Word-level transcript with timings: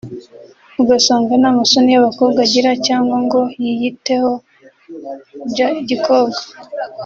ugasanga 0.81 1.31
nta 1.39 1.49
masoni 1.59 1.89
y’abakobwa 1.91 2.39
agira 2.45 2.71
cyangwa 2.87 3.15
ngo 3.25 3.41
yiyiteho 3.63 4.31
bya 5.51 5.67
gikobwa 5.89 6.39